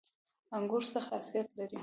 انګور 0.57 0.83
څه 0.91 0.99
خاصیت 1.07 1.47
لري؟ 1.57 1.77